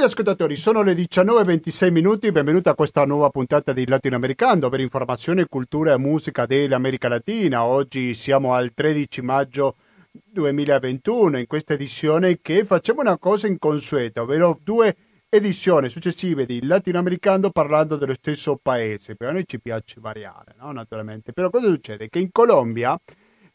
[0.00, 5.44] Cari ascoltatori, sono le 19.26 minuti, benvenuti a questa nuova puntata di Latinoamericano per informazione,
[5.44, 7.64] cultura e musica dell'America Latina.
[7.66, 9.76] Oggi siamo al 13 maggio
[10.10, 14.96] 2021 in questa edizione che facciamo una cosa inconsueta, ovvero due
[15.28, 20.72] edizioni successive di Latinoamericano parlando dello stesso paese, però a noi ci piace variare, no?
[20.72, 21.34] naturalmente.
[21.34, 22.08] Però cosa succede?
[22.08, 22.98] Che in Colombia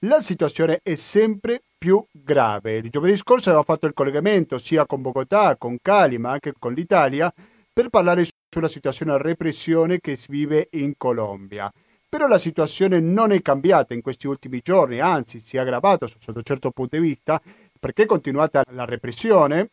[0.02, 1.75] la situazione è sempre più
[2.12, 2.78] grave.
[2.78, 6.74] Il giovedì scorso aveva fatto il collegamento sia con Bogotà, con Cali, ma anche con
[6.74, 7.32] l'Italia,
[7.72, 11.72] per parlare sulla situazione di repressione che si vive in Colombia.
[12.08, 16.38] Però la situazione non è cambiata in questi ultimi giorni, anzi si è aggravato sotto
[16.38, 17.42] un certo punto di vista,
[17.78, 19.70] perché è continuata la repressione,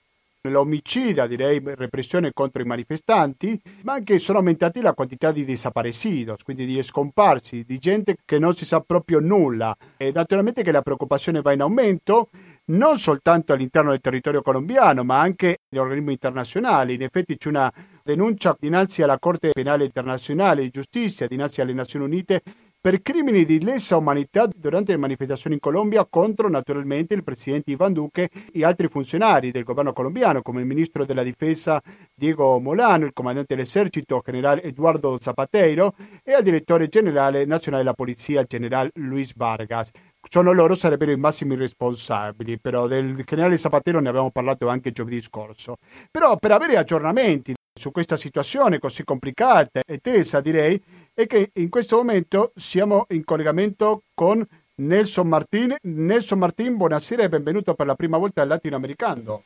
[0.49, 6.67] l'omicida, direi, repressione contro i manifestanti, ma anche sono aumentati la quantità di desaparecidos, quindi
[6.67, 9.77] di scomparsi, di gente che non si sa proprio nulla.
[9.97, 12.29] E naturalmente che la preoccupazione va in aumento
[12.65, 16.95] non soltanto all'interno del territorio colombiano, ma anche negli organismi internazionali.
[16.95, 22.05] In effetti c'è una denuncia dinanzi alla Corte Penale Internazionale di Giustizia, dinanzi alle Nazioni
[22.05, 22.43] Unite,
[22.83, 27.93] per crimini di lesa umanità durante le manifestazioni in Colombia contro naturalmente il presidente Ivan
[27.93, 31.81] Duque e altri funzionari del governo colombiano come il ministro della difesa
[32.13, 35.95] Diego Molano, il comandante dell'esercito generale Eduardo Zapatero
[36.25, 39.91] e il direttore generale nazionale della polizia generale Luis Vargas.
[40.29, 45.21] Sono loro sarebbero i massimi responsabili, però del generale Zapatero ne abbiamo parlato anche giovedì
[45.21, 45.77] scorso.
[46.11, 50.81] Però per avere aggiornamenti su questa situazione così complicata e tesa direi
[51.15, 54.47] è che in questo momento siamo in collegamento con
[54.77, 55.77] Nelson Martin.
[55.83, 59.45] Nelson Martin, buonasera e benvenuto per la prima volta al Latinoamericano.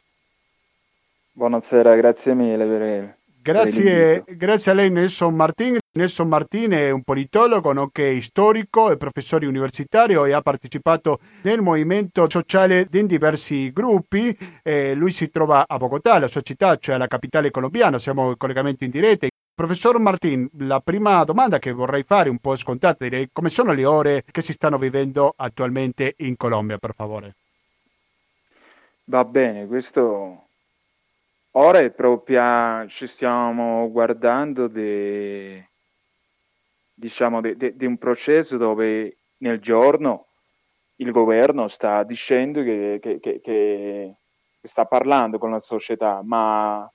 [1.33, 5.79] Buonasera, grazie mille per Grazie, grazie, a lei Nelson Martin.
[5.93, 12.29] Nelson Martin è un politologo, nonché storico e professore universitario e ha partecipato nel movimento
[12.29, 14.37] sociale in diversi gruppi.
[14.65, 18.01] Eh, lui si trova a Bogotà, la sua città, cioè la capitale colombiana.
[18.01, 19.29] Siamo in collegamento in diretta.
[19.57, 23.87] Professor Martin, la prima domanda che vorrei fare, un po' scontata, direi come sono le
[23.87, 27.37] ore che si stanno vivendo attualmente in Colombia, per favore?
[29.05, 30.49] Va bene, questo
[31.53, 35.65] ora è proprio ci stiamo guardando di
[36.93, 40.27] diciamo di un processo dove nel giorno
[40.97, 44.15] il governo sta dicendo che, che, che, che
[44.61, 46.87] sta parlando con la società, ma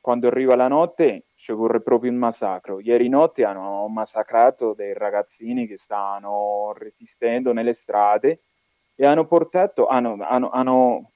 [0.00, 2.78] quando arriva la notte ci vorrei proprio un massacro.
[2.78, 8.42] Ieri notte hanno massacrato dei ragazzini che stavano resistendo nelle strade
[8.94, 11.10] e hanno portato, hanno, hanno, hanno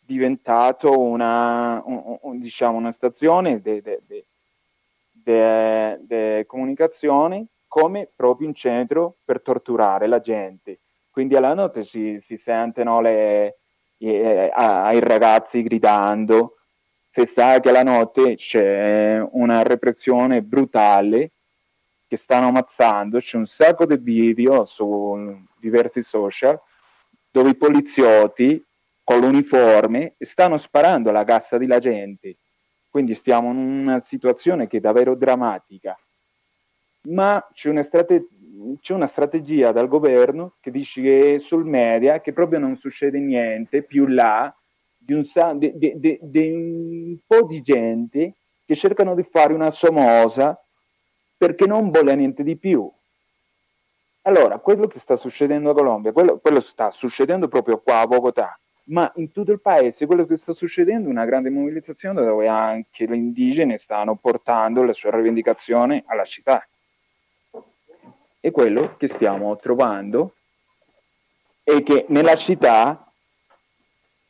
[0.00, 4.24] diventato una, un, un, diciamo, una stazione di
[6.48, 10.80] comunicazione come proprio un centro per torturare la gente.
[11.12, 13.58] Quindi alla notte si, si sentono le,
[13.98, 16.53] eh, ai ragazzi gridando,
[17.14, 21.30] se sa che la notte c'è una repressione brutale
[22.08, 26.60] che stanno ammazzando, c'è un sacco di video su diversi social
[27.30, 28.60] dove i poliziotti
[29.04, 32.38] con l'uniforme stanno sparando alla cassa della gente.
[32.90, 35.96] Quindi stiamo in una situazione che è davvero drammatica.
[37.02, 38.26] Ma c'è una, strate-
[38.80, 43.82] c'è una strategia dal governo che dice che sul media che proprio non succede niente
[43.82, 44.52] più là
[45.04, 48.34] di un, di, di, di un po' di gente
[48.64, 50.58] che cercano di fare una somosa
[51.36, 52.90] perché non vuole niente di più.
[54.22, 58.58] Allora, quello che sta succedendo a Colombia, quello, quello, sta succedendo proprio qua a Bogotà,
[58.84, 63.06] ma in tutto il paese quello che sta succedendo è una grande mobilitazione dove anche
[63.06, 66.66] le indigene stanno portando le sue rivendicazioni alla città.
[68.40, 70.34] E quello che stiamo trovando
[71.62, 73.12] è che nella città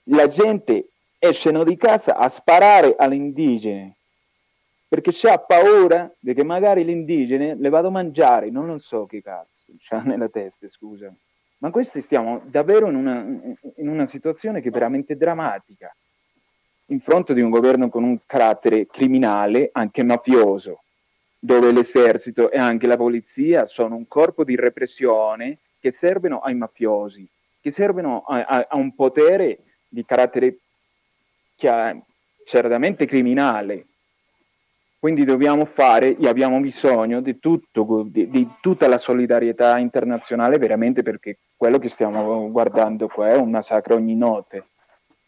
[0.04, 0.88] la gente
[1.18, 3.96] esce di casa a sparare all'indigene
[4.94, 9.72] perché c'ha paura che magari l'indigene le vado a mangiare, non lo so che cazzo
[9.78, 11.12] c'ha nella testa, scusa.
[11.58, 13.26] Ma questi stiamo davvero in una,
[13.76, 15.94] in una situazione che è veramente drammatica,
[16.86, 20.82] in fronte di un governo con un carattere criminale, anche mafioso,
[21.38, 27.26] dove l'esercito e anche la polizia sono un corpo di repressione che servono ai mafiosi,
[27.60, 29.58] che servono a, a, a un potere
[29.94, 30.58] di carattere
[32.44, 33.86] certamente criminale.
[34.98, 41.02] Quindi dobbiamo fare e abbiamo bisogno di, tutto, di, di, tutta la solidarietà internazionale veramente
[41.02, 44.66] perché quello che stiamo guardando qua è un massacro ogni notte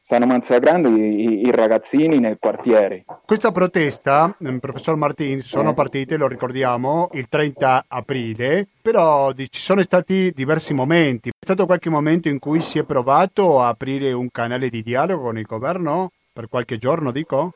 [0.06, 3.04] stanno massacrando i, i, ragazzini nel quartiere.
[3.24, 5.74] Questa protesta, mm, professor Martin, sono eh.
[5.74, 11.30] partite, lo ricordiamo, il 30 aprile, però ci sono stati diversi momenti.
[11.30, 15.24] È stato qualche momento in cui si è provato a aprire un canale di dialogo
[15.24, 16.12] con il governo?
[16.32, 17.54] Per qualche giorno, dico?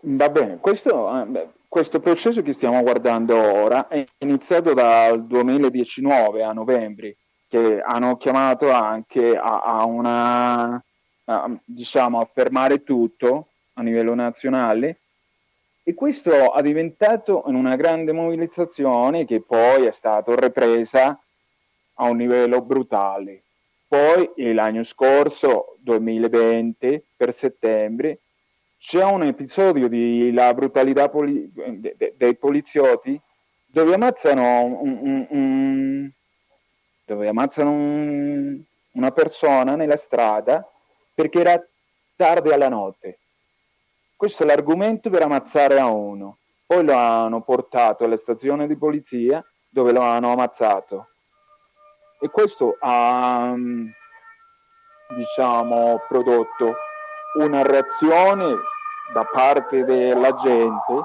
[0.00, 6.52] Va bene, questo, eh, questo, processo che stiamo guardando ora è iniziato dal 2019 a
[6.52, 7.18] novembre,
[7.48, 10.82] che hanno chiamato anche a, a una,
[11.24, 15.00] a, diciamo, a fermare tutto a livello nazionale
[15.88, 21.16] e questo ha diventato una grande mobilitazione che poi è stata ripresa
[21.94, 23.42] a un livello brutale.
[23.86, 28.18] Poi l'anno scorso, 2020, per settembre,
[28.78, 33.18] c'è un episodio di la brutalità poli- de- de- dei poliziotti
[33.64, 36.10] dove ammazzano, un, un, un,
[37.06, 37.70] dove ammazzano
[38.92, 40.68] una persona nella strada
[41.14, 41.64] perché era
[42.16, 43.20] tardi alla notte
[44.16, 46.38] questo è l'argomento per ammazzare a uno.
[46.66, 51.08] Poi lo hanno portato alla stazione di polizia dove lo hanno ammazzato.
[52.18, 53.54] E questo ha,
[55.14, 56.76] diciamo, prodotto
[57.38, 58.56] una reazione
[59.12, 61.04] da parte della gente,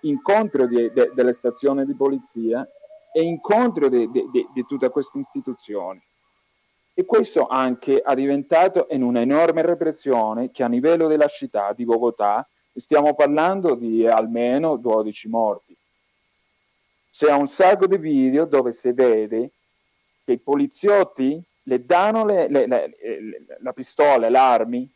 [0.00, 2.66] incontro di, de, delle stazioni di polizia
[3.12, 6.02] e incontro di, di, di tutta questa istituzione.
[6.94, 12.46] E questo anche ha diventato in un'enorme repressione che a livello della città di Bogotà
[12.74, 15.76] stiamo parlando di almeno 12 morti.
[17.12, 19.50] C'è un sacco di video dove si vede
[20.24, 22.90] che i poliziotti le danno le, le, le,
[23.60, 24.90] la pistola, le armi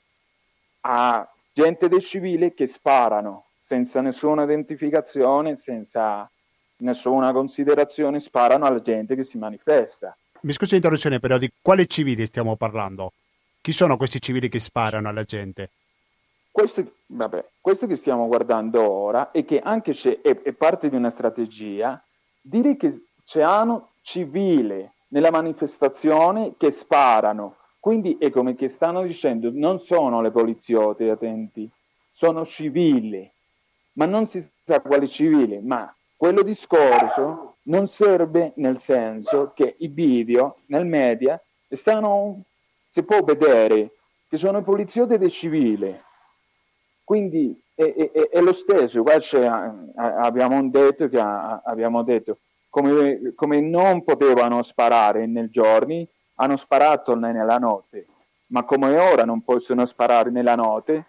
[0.81, 6.31] a gente del civile che sparano senza nessuna identificazione, senza
[6.79, 12.25] nessuna considerazione, sparano alla gente che si manifesta mi scusi l'interruzione, però di quali civili
[12.25, 13.13] stiamo parlando?
[13.61, 15.71] Chi sono questi civili che sparano alla gente?
[16.53, 20.95] Questo, vabbè, questo che stiamo guardando ora è che anche se è, è parte di
[20.95, 22.01] una strategia,
[22.41, 29.51] dire che c'è hanno civile nella manifestazione che sparano, quindi è come che stanno dicendo,
[29.53, 31.69] non sono le poliziotte, attenti,
[32.13, 33.29] sono civili,
[33.95, 39.89] ma non si sa quale civile, ma quello discorso non serve nel senso che i
[39.89, 42.43] video nel media stanno,
[42.91, 43.91] si può vedere
[44.29, 46.05] che sono poliziotti del civile,
[47.05, 49.19] quindi è, è, è lo stesso, qua
[49.97, 52.39] abbiamo detto che abbiamo detto
[52.71, 56.05] come, come, non potevano sparare nel giorno,
[56.37, 58.07] hanno sparato nella notte,
[58.49, 61.05] ma come ora non possono sparare nella notte,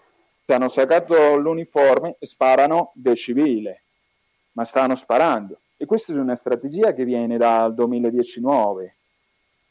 [0.45, 3.81] si hanno saccato l'uniforme sparano del civile
[4.57, 5.59] ma stanno sparando.
[5.77, 8.95] E questa è una strategia che viene dal 2019.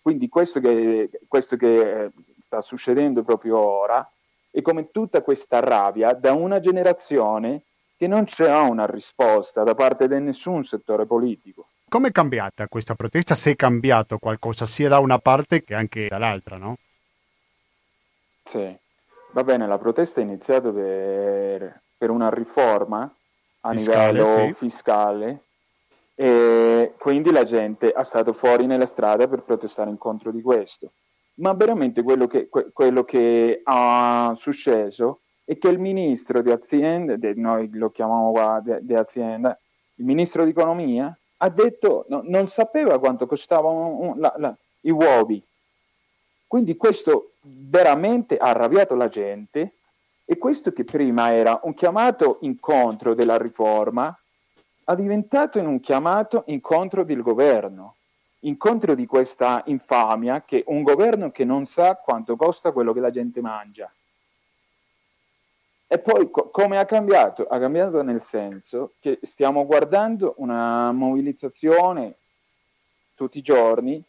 [0.00, 2.11] Quindi questo che, questo che eh,
[2.44, 4.09] sta succedendo proprio ora
[4.49, 7.62] è come tutta questa rabbia da una generazione
[7.97, 11.67] che non c'è una risposta da parte di nessun settore politico.
[11.89, 13.35] Come è cambiata questa protesta?
[13.35, 16.77] Se è cambiato qualcosa sia da una parte che anche dall'altra, no?
[18.44, 18.77] Sì,
[19.32, 23.12] va bene, la protesta è iniziata per, per una riforma
[23.67, 24.55] a fiscale, livello sì.
[24.55, 25.41] fiscale
[26.15, 30.93] e quindi la gente è stata fuori nella strada per protestare contro di questo.
[31.35, 37.69] Ma veramente quello che, quello che ha successo è che il ministro di azienda, noi
[37.75, 39.59] lo chiamiamo qua di, di azienda,
[39.97, 44.17] il ministro di economia, ha detto no, non sapeva quanto costavano
[44.81, 45.43] i uovi.
[46.47, 49.75] Quindi questo veramente ha arrabbiato la gente
[50.29, 54.15] e questo che prima era un chiamato incontro della riforma,
[54.89, 57.95] ha diventato un chiamato incontro del governo,
[58.41, 63.11] incontro di questa infamia che un governo che non sa quanto costa quello che la
[63.11, 63.91] gente mangia.
[65.87, 67.45] E poi co- come ha cambiato?
[67.45, 72.17] Ha cambiato nel senso che stiamo guardando una mobilitazione
[73.15, 74.03] tutti i giorni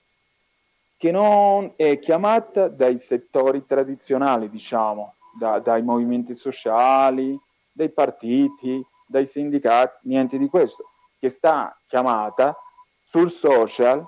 [0.97, 7.39] che non è chiamata dai settori tradizionali, diciamo, da, dai movimenti sociali,
[7.71, 12.55] dai partiti, dai sindicati, niente di questo, che sta chiamata
[13.09, 14.05] sul social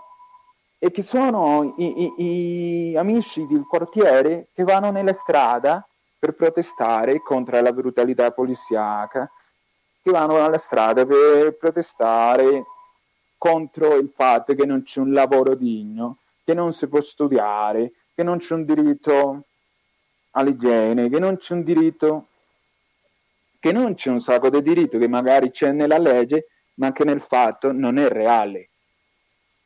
[0.77, 5.86] e che sono i, i, i amici del quartiere che vanno nella strada
[6.17, 9.29] per protestare contro la brutalità poliziaca,
[10.01, 12.63] che vanno alla strada per protestare
[13.38, 18.24] contro il fatto che non c'è un lavoro digno, che non si può studiare, che
[18.24, 19.43] non c'è un diritto
[20.31, 22.27] all'igiene, che non c'è un diritto,
[23.59, 27.21] che non c'è un sacco di diritto che magari c'è nella legge, ma che nel
[27.21, 28.69] fatto non è reale.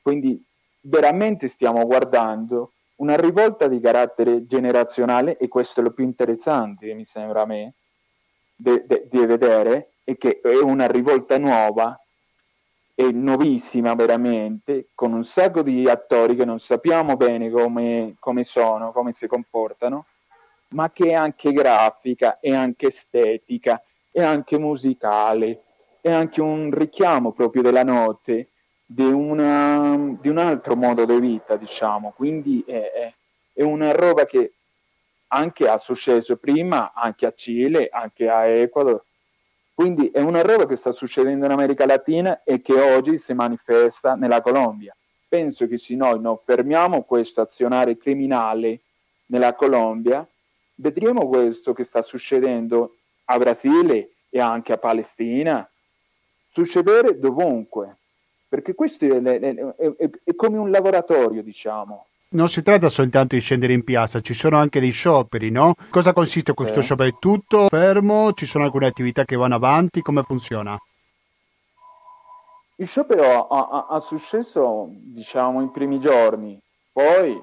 [0.01, 0.41] Quindi
[0.81, 7.05] veramente stiamo guardando una rivolta di carattere generazionale e questo è lo più interessante, mi
[7.05, 7.73] sembra a me,
[8.55, 11.97] di vedere, è che è una rivolta nuova
[12.95, 18.91] e nuovissima veramente, con un sacco di attori che non sappiamo bene come, come sono,
[18.91, 20.05] come si comportano,
[20.73, 25.63] ma che è anche grafica e anche estetica è anche musicale,
[26.01, 28.49] è anche un richiamo proprio della notte
[28.85, 32.13] di, una, di un altro modo di vita, diciamo.
[32.15, 33.13] Quindi è, è,
[33.53, 34.53] è una roba che
[35.27, 39.03] anche ha successo prima, anche a Cile, anche a Ecuador.
[39.73, 44.13] Quindi è una roba che sta succedendo in America Latina e che oggi si manifesta
[44.13, 44.95] nella Colombia.
[45.27, 48.81] Penso che se noi non fermiamo questo azionare criminale
[49.27, 50.27] nella Colombia,
[50.75, 55.67] vedremo questo che sta succedendo a Brasile e anche a Palestina
[56.51, 57.97] succedere dovunque,
[58.47, 63.41] perché questo è, è, è, è come un laboratorio, diciamo non si tratta soltanto di
[63.41, 65.75] scendere in piazza, ci sono anche dei scioperi, no?
[65.89, 66.81] Cosa consiste questo eh.
[66.81, 67.09] sciopero?
[67.09, 68.33] È tutto fermo?
[68.33, 70.01] Ci sono alcune attività che vanno avanti?
[70.01, 70.77] Come funziona?
[72.77, 76.59] Il sciopero ha, ha, ha successo, diciamo, in primi giorni,
[76.91, 77.39] poi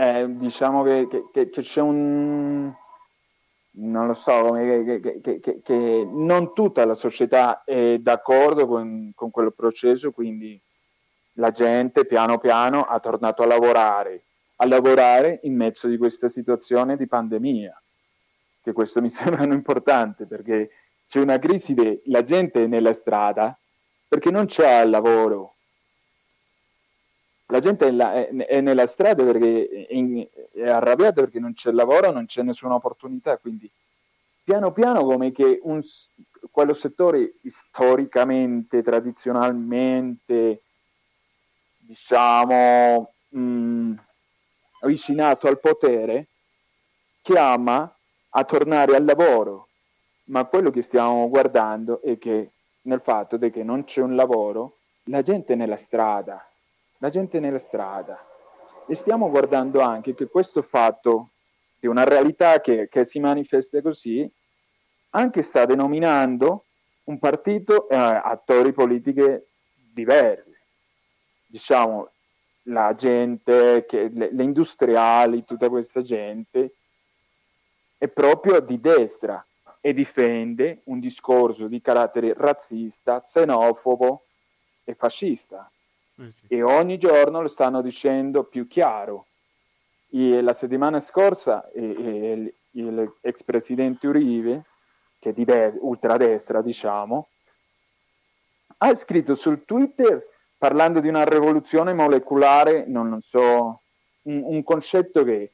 [0.00, 2.72] eh, diciamo che, che, che, c'è un...
[3.72, 10.10] non lo so, che, che, non tutta la società è d'accordo con, con quel processo,
[10.10, 10.58] quindi
[11.34, 14.22] la gente piano piano ha tornato a lavorare,
[14.56, 17.82] a lavorare in mezzo di questa situazione di pandemia,
[18.62, 20.70] che questo mi sembra importante perché
[21.08, 23.54] c'è una crisi, de, la gente nella strada
[24.08, 25.56] perché non c'è lavoro.
[27.50, 31.70] La gente è, la, è, è nella strada perché è, è, arrabbiata perché non c'è
[31.72, 33.68] lavoro, non c'è nessuna opportunità, quindi
[34.42, 35.82] piano piano come che un,
[36.50, 40.62] quello settore storicamente, tradizionalmente,
[41.78, 43.92] diciamo, mh,
[44.80, 46.26] avvicinato al potere,
[47.22, 47.92] chiama
[48.30, 49.68] a tornare al lavoro.
[50.24, 52.50] Ma quello che stiamo guardando è che
[52.82, 56.49] nel fatto che non c'è un lavoro, la gente è nella strada,
[57.00, 58.18] la gente nella strada.
[58.88, 61.32] E stiamo guardando anche che questo fatto
[61.78, 64.28] di una realtà che, che si manifesta così,
[65.10, 66.64] anche sta denominando
[67.04, 69.48] un partito e eh, attori politiche
[69.92, 70.50] diversi
[71.50, 72.10] diciamo,
[72.64, 76.74] la gente, che, le, le industriali, tutta questa gente,
[77.98, 79.44] è proprio di destra
[79.80, 84.24] e difende un discorso di carattere razzista, xenofobo
[84.84, 85.70] e fascista.
[86.48, 89.26] E ogni giorno lo stanno dicendo più chiaro.
[90.10, 92.82] E la settimana scorsa e, e,
[93.20, 94.64] l'ex presidente Uribe,
[95.18, 97.28] che è di de- ultradestra, diciamo,
[98.78, 103.80] ha scritto sul Twitter parlando di una rivoluzione molecolare, non, non so,
[104.22, 105.52] un, un, concetto che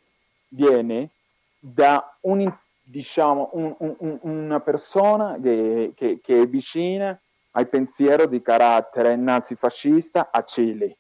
[0.49, 1.11] viene
[1.59, 7.19] da un, diciamo, un, una persona che, che, che, è vicina
[7.57, 10.97] al pensiero di carattere nazifascista a Cile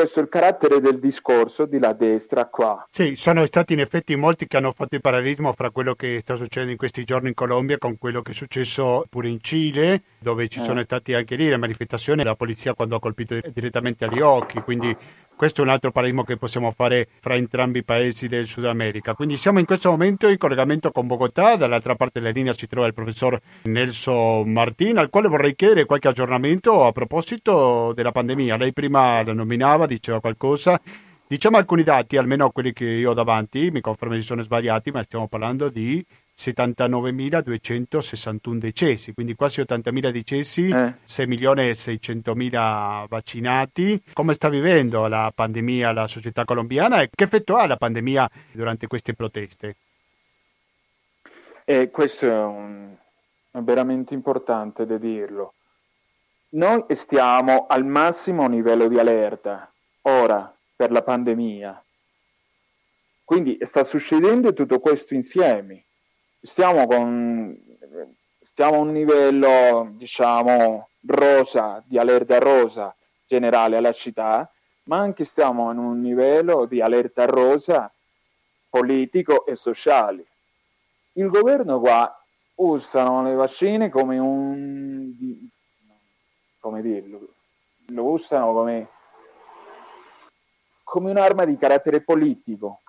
[0.00, 2.86] questo è il carattere del discorso di la destra qua.
[2.88, 6.36] Sì, sono stati in effetti molti che hanno fatto il parallelismo fra quello che sta
[6.36, 10.48] succedendo in questi giorni in Colombia con quello che è successo pure in Cile, dove
[10.48, 10.62] ci eh.
[10.62, 14.94] sono stati anche lì le manifestazioni, la polizia quando ha colpito direttamente agli occhi, quindi
[15.40, 19.14] questo è un altro parallelismo che possiamo fare fra entrambi i paesi del Sud America.
[19.14, 22.86] Quindi siamo in questo momento in collegamento con Bogotà, dall'altra parte della linea si trova
[22.86, 28.58] il professor Nelson Martin, al quale vorrei chiedere qualche aggiornamento a proposito della pandemia.
[28.58, 30.78] Lei prima la nominava, diceva qualcosa.
[31.26, 35.02] Diciamo alcuni dati, almeno quelli che io ho davanti, mi confermo se sono sbagliati, ma
[35.04, 36.04] stiamo parlando di
[36.40, 40.94] 79.261 decessi, quindi quasi 80.000 decessi, eh.
[41.04, 44.02] 6 milioni e 600.000 vaccinati.
[44.14, 48.86] Come sta vivendo la pandemia la società colombiana e che effetto ha la pandemia durante
[48.86, 49.76] queste proteste?
[51.66, 52.96] Eh, questo è, un,
[53.50, 55.52] è veramente importante da dirlo.
[56.52, 59.70] Noi stiamo al massimo livello di allerta
[60.02, 61.84] ora per la pandemia.
[63.24, 65.84] Quindi sta succedendo tutto questo insieme
[66.40, 67.56] stiamo con
[68.42, 72.94] stiamo a un livello diciamo rosa di allerta rosa
[73.26, 74.50] generale alla città
[74.84, 77.92] ma anche stiamo in un livello di allerta rosa
[78.68, 80.24] politico e sociale.
[81.12, 82.12] Il governo qua
[82.56, 85.12] usano le vaccine come un
[86.58, 87.20] come dirlo
[87.86, 88.88] lo usano come
[90.82, 92.80] come un'arma di carattere politico.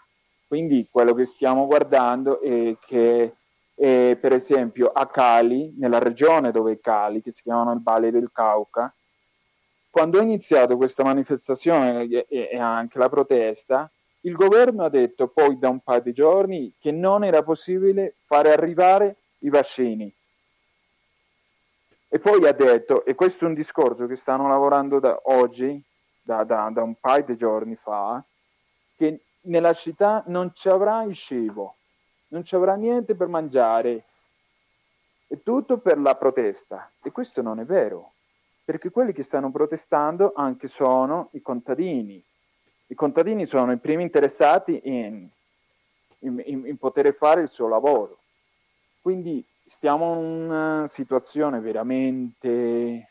[0.48, 3.36] Quindi quello che stiamo guardando è che
[3.76, 8.12] e, per esempio a Cali, nella regione dove è Cali, che si chiamano il Valle
[8.12, 8.94] del Cauca,
[9.90, 15.58] quando è iniziato questa manifestazione e, e anche la protesta, il governo ha detto poi
[15.58, 20.14] da un paio di giorni che non era possibile fare arrivare i vaccini.
[22.08, 25.82] E poi ha detto, e questo è un discorso che stanno lavorando da oggi,
[26.22, 28.24] da, da, da un paio di giorni fa,
[28.96, 31.78] che nella città non ci avrà il cibo
[32.32, 34.04] non ci avrà niente per mangiare
[35.28, 36.92] È tutto per la protesta.
[37.02, 38.12] E questo non è vero,
[38.66, 42.22] perché quelli che stanno protestando anche sono i contadini.
[42.88, 45.26] I contadini sono i primi interessati in,
[46.20, 48.18] in, in poter fare il suo lavoro.
[49.02, 53.08] Quindi stiamo in una situazione veramente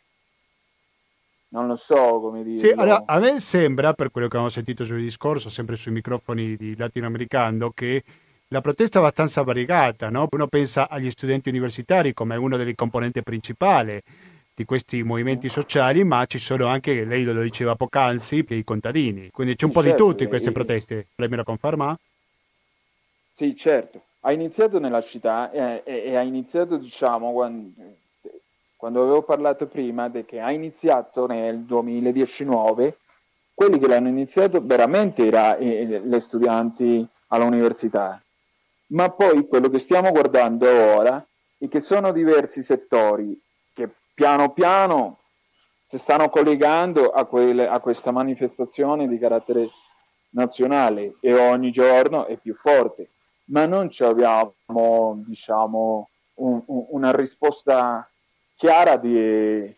[1.52, 2.58] non lo so come dire.
[2.58, 6.54] Sì, allora, a me sembra, per quello che abbiamo sentito sul discorso, sempre sui microfoni
[6.54, 8.04] di latinoamericano, che
[8.52, 10.26] la protesta è abbastanza variegata, no?
[10.28, 14.02] Uno pensa agli studenti universitari come uno delle componenti principali
[14.52, 19.30] di questi movimenti sociali, ma ci sono anche, lei lo diceva poc'anzi, i contadini.
[19.30, 21.06] Quindi c'è un sì, po' certo, di tutto in queste proteste.
[21.14, 21.96] Lei me lo conferma?
[23.34, 24.02] Sì, certo.
[24.22, 27.70] Ha iniziato nella città e, e, e ha iniziato, diciamo, quando,
[28.76, 32.98] quando avevo parlato prima che ha iniziato nel 2019,
[33.54, 38.20] quelli che l'hanno iniziato veramente erano eh, le studenti all'università.
[38.92, 41.24] Ma poi quello che stiamo guardando ora
[41.58, 43.38] è che sono diversi settori
[43.72, 45.18] che piano piano
[45.86, 49.68] si stanno collegando a, quelle, a questa manifestazione di carattere
[50.30, 53.10] nazionale e ogni giorno è più forte
[53.50, 58.08] ma non abbiamo diciamo, un, un, una risposta
[58.56, 59.76] chiara di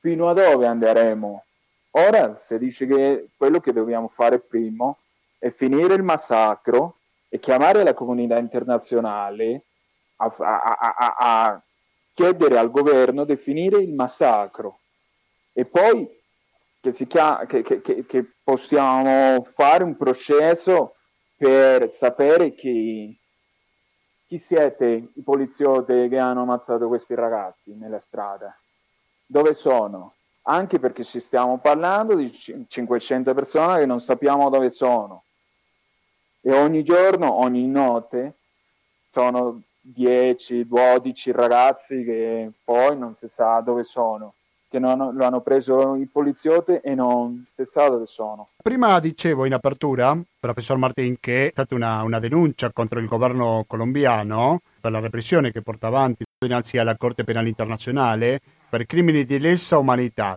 [0.00, 1.44] fino a dove andremo.
[1.92, 4.94] Ora si dice che quello che dobbiamo fare prima
[5.38, 6.98] è finire il massacro
[7.34, 9.64] e chiamare la comunità internazionale
[10.18, 11.62] a, a, a, a
[12.12, 14.78] chiedere al governo di finire il massacro.
[15.52, 16.08] E poi
[16.80, 20.94] che, chiama, che, che, che possiamo fare un processo
[21.36, 23.18] per sapere chi,
[24.28, 28.56] chi siete i poliziotti che hanno ammazzato questi ragazzi nella strada,
[29.26, 35.23] dove sono, anche perché ci stiamo parlando di 500 persone che non sappiamo dove sono
[36.46, 38.34] e ogni giorno, ogni notte
[39.10, 44.34] sono 10, 12 ragazzi che poi non si sa dove sono
[44.74, 48.48] che non, lo hanno preso i poliziotti e non si sa dove sono.
[48.60, 53.64] Prima dicevo in apertura, professor Martin, che è stata una, una denuncia contro il governo
[53.68, 59.38] colombiano per la repressione che porta avanti dinanzi alla Corte Penale Internazionale per crimini di
[59.38, 60.36] lesa umanità.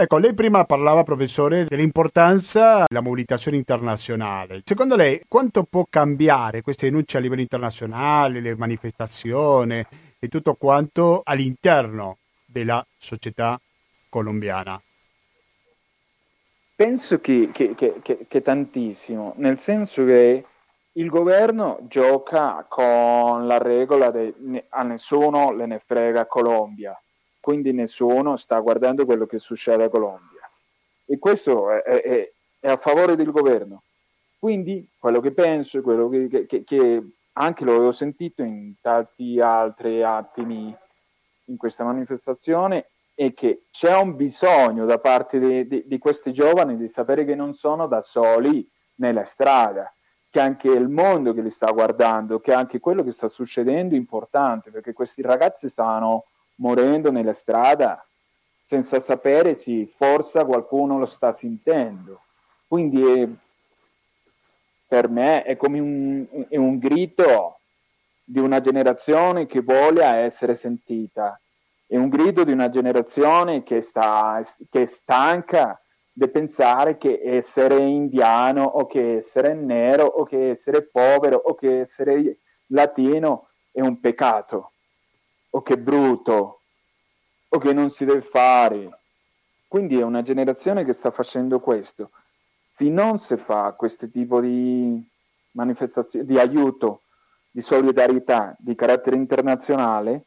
[0.00, 4.62] Ecco, lei prima parlava, professore, dell'importanza della mobilitazione internazionale.
[4.64, 9.84] Secondo lei, quanto può cambiare queste denunce a livello internazionale, le manifestazioni
[10.18, 13.60] e tutto quanto all'interno della società
[14.08, 14.80] colombiana?
[16.74, 20.44] Penso che, che, che, che, tantissimo, nel senso che
[20.92, 24.32] il governo gioca con la regola che
[24.70, 26.98] a nessuno le ne frega Colombia,
[27.40, 30.48] quindi nessuno sta guardando quello che succede a Colombia.
[31.06, 33.82] E questo è, è, è a favore del governo.
[34.38, 40.74] Quindi quello che penso, quello che, che anche lo avevo sentito in tanti altri attimi
[41.46, 46.76] in questa manifestazione è che c'è un bisogno da parte di, di, di questi giovani
[46.76, 49.92] di sapere che non sono da soli nella strada,
[50.30, 53.98] che anche il mondo che li sta guardando, che anche quello che sta succedendo è
[53.98, 56.24] importante, perché questi ragazzi stanno
[56.60, 58.04] morendo nella strada
[58.66, 62.20] senza sapere se forse qualcuno lo sta sentendo.
[62.68, 63.28] Quindi è,
[64.86, 67.58] per me è come un, è un grido
[68.24, 71.40] di una generazione che vuole essere sentita
[71.90, 77.78] è un grido di una generazione che, sta, che è stanca di pensare che essere
[77.78, 83.98] indiano o che essere nero o che essere povero o che essere latino è un
[83.98, 84.69] peccato
[85.50, 86.60] o che è brutto
[87.48, 88.98] o che non si deve fare.
[89.66, 92.10] Quindi è una generazione che sta facendo questo.
[92.76, 95.06] Se non si fa questo tipo di
[95.52, 97.02] manifestazione, di aiuto,
[97.50, 100.24] di solidarietà di carattere internazionale,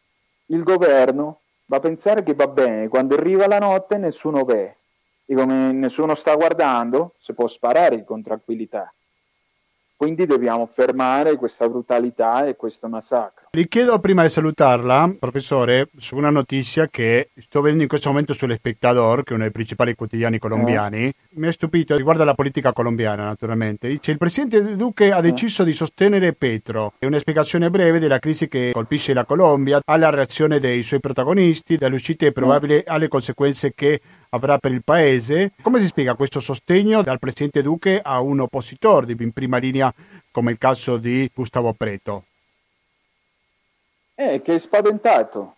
[0.48, 4.78] il governo va a pensare che va bene, quando arriva la notte nessuno vede
[5.26, 8.94] e come nessuno sta guardando si può sparare con tranquillità.
[10.04, 13.48] Quindi dobbiamo fermare questa brutalità e questo massacro.
[13.52, 18.34] Le chiedo prima di salutarla, professore, su una notizia che sto vedendo in questo momento
[18.34, 21.06] sull'Espectador, che è uno dei principali quotidiani colombiani.
[21.06, 21.14] Eh.
[21.36, 23.88] Mi ha stupito, riguarda la politica colombiana naturalmente.
[23.88, 25.22] Dice il presidente Duque ha eh.
[25.22, 25.66] deciso eh.
[25.66, 26.96] di sostenere Petro.
[27.00, 31.78] È una spiegazione breve della crisi che colpisce la Colombia, alla reazione dei suoi protagonisti,
[31.78, 32.84] dalle uscite probabili eh.
[32.88, 34.02] alle conseguenze che
[34.34, 35.54] avrà per il paese.
[35.62, 39.94] Come si spiega questo sostegno dal presidente Duque a un oppositore in prima linea
[40.32, 42.26] come il caso di Gustavo Preto?
[44.16, 45.56] Eh, che è spaventato.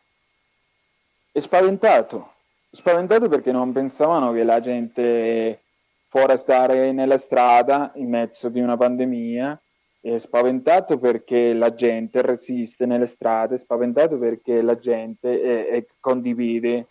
[1.31, 2.33] È spaventato.
[2.71, 5.61] Spaventato perché non pensavano che la gente
[6.09, 9.59] fuori stare nella strada in mezzo di una pandemia
[10.01, 15.85] è spaventato perché la gente resiste nelle strade, è spaventato perché la gente è, è,
[15.99, 16.89] condivide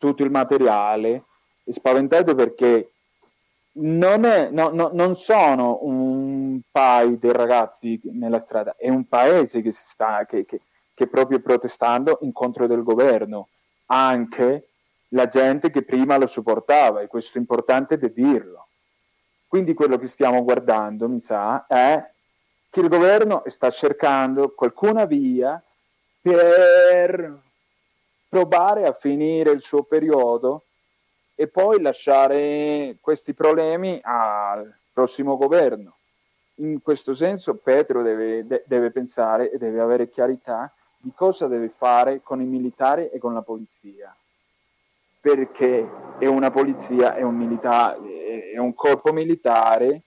[0.00, 1.24] tutto il materiale,
[1.62, 2.92] è spaventato perché
[3.72, 9.60] non, è, no, no, non sono un paio di ragazzi nella strada, è un paese
[9.60, 10.62] che, sta, che, che,
[10.94, 13.48] che proprio protestando in contro del governo,
[13.86, 14.68] anche
[15.08, 18.68] la gente che prima lo supportava, e questo è importante di dirlo.
[19.46, 22.10] Quindi quello che stiamo guardando, mi sa, è
[22.70, 25.62] che il governo sta cercando qualcuna via
[26.22, 27.48] per
[28.30, 30.62] provare a finire il suo periodo
[31.34, 35.96] e poi lasciare questi problemi al prossimo governo.
[36.60, 41.72] In questo senso Petro deve, de- deve pensare e deve avere chiarità di cosa deve
[41.76, 44.14] fare con i militari e con la polizia
[45.20, 45.86] perché
[46.18, 50.02] è una polizia, è un, militare, è un corpo militare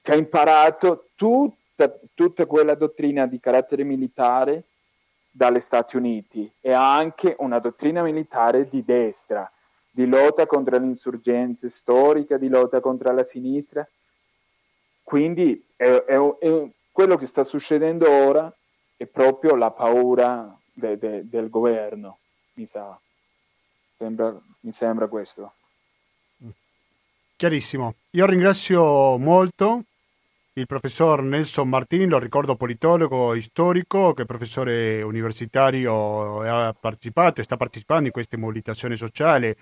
[0.00, 4.64] che ha imparato tutta, tutta quella dottrina di carattere militare
[5.32, 9.50] dagli Stati Uniti e ha anche una dottrina militare di destra,
[9.90, 13.86] di lotta contro l'insurgenza storica, di lotta contro la sinistra.
[15.02, 18.54] Quindi è, è, è, quello che sta succedendo ora
[18.96, 22.18] è proprio la paura de, de, del governo,
[22.54, 22.98] mi sa.
[23.96, 25.54] Sembra, mi sembra questo.
[27.36, 27.94] Chiarissimo.
[28.10, 29.84] Io ringrazio molto
[30.54, 37.40] il professor Nelson Martin, lo ricordo politologo storico, che è professore universitario e ha partecipato
[37.40, 39.54] e sta partecipando in queste mobilitazioni sociali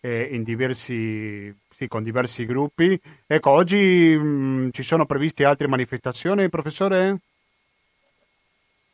[0.00, 2.98] eh, in diversi, sì, con diversi gruppi.
[3.26, 7.18] Ecco, oggi mh, mm, ci sono previste altre manifestazioni, professore?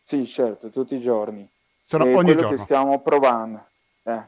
[0.03, 1.49] Sì, certo, tutti i giorni.
[1.85, 2.57] Sono è ogni quello giorno.
[2.57, 3.67] che stiamo provando.
[4.03, 4.23] Eh.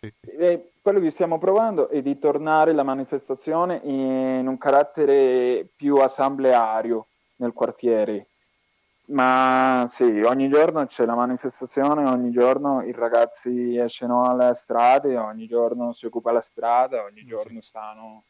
[0.00, 0.10] Sì.
[0.22, 7.06] E quello che stiamo provando è di tornare la manifestazione in un carattere più assembleario
[7.36, 8.26] nel quartiere.
[9.10, 15.46] Ma sì, ogni giorno c'è la manifestazione, ogni giorno i ragazzi escono alle strade, ogni
[15.46, 18.22] giorno si occupa la strada, ogni giorno stanno,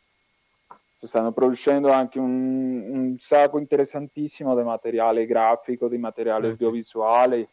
[0.97, 7.49] stanno producendo anche un, un, sacco interessantissimo di materiale grafico, di materiale Beh, audiovisuale,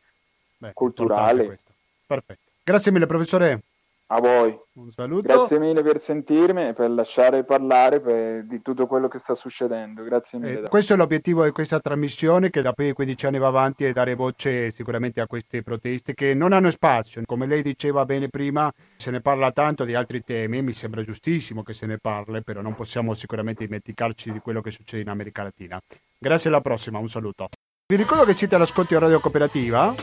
[0.58, 1.60] Beh, culturale.
[2.08, 2.42] Perfetto.
[2.64, 3.62] Grazie mille professore.
[4.10, 4.58] A voi.
[4.76, 5.24] Un saluto.
[5.24, 10.02] Grazie mille per sentirmi e per lasciare parlare per, di tutto quello che sta succedendo.
[10.04, 10.64] Grazie mille.
[10.64, 13.84] Eh, questo è l'obiettivo di questa trasmissione che da più di 15 anni va avanti
[13.84, 17.22] e dare voce sicuramente a queste proteste che non hanno spazio.
[17.26, 21.62] Come lei diceva bene prima, se ne parla tanto di altri temi, mi sembra giustissimo
[21.62, 25.44] che se ne parli, però non possiamo sicuramente dimenticarci di quello che succede in America
[25.44, 25.82] Latina.
[26.18, 27.50] Grazie alla prossima, un saluto.
[27.86, 29.94] Vi ricordo che siete all'ascolto di Radio Cooperativa.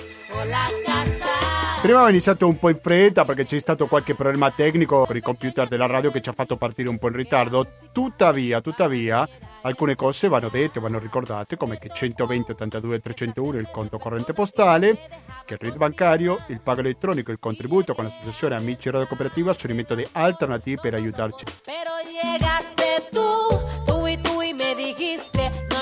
[1.84, 5.20] Prima ho iniziato un po' in fretta perché c'è stato qualche problema tecnico con i
[5.20, 7.66] computer della radio che ci ha fatto partire un po' in ritardo.
[7.92, 9.28] Tuttavia, tuttavia,
[9.60, 14.96] alcune cose vanno dette, vanno ricordate, come che 120 82 301 il conto corrente postale,
[15.44, 19.74] che il RID bancario, il pago elettronico il contributo con l'associazione Amici Radio Cooperativa sono
[19.74, 21.44] i metodi alternativi per aiutarci.
[21.64, 24.63] Però llegaste tu, tu e tu e me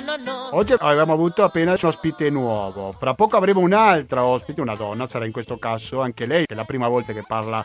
[0.04, 0.48] no, no.
[0.52, 2.92] Oggi avevamo avuto appena un ospite nuovo.
[2.92, 6.56] Fra poco avremo un'altra ospite, una donna, sarà in questo caso anche lei, che è
[6.56, 7.64] la prima volta che parla